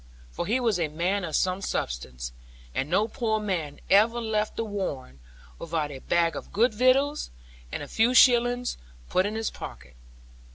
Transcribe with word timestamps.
For 0.31 0.47
he 0.47 0.59
was 0.59 0.79
a 0.79 0.87
man 0.87 1.23
of 1.23 1.35
some 1.35 1.61
substance; 1.61 2.33
and 2.73 2.89
no 2.89 3.07
poor 3.07 3.39
man 3.39 3.79
ever 3.87 4.19
left 4.19 4.55
The 4.55 4.65
Warren 4.65 5.19
without 5.59 5.91
a 5.91 5.99
bag 5.99 6.35
of 6.35 6.51
good 6.51 6.73
victuals, 6.73 7.29
and 7.71 7.83
a 7.83 7.87
few 7.87 8.15
shillings 8.15 8.79
put 9.09 9.27
in 9.27 9.35
his 9.35 9.51
pocket. 9.51 9.95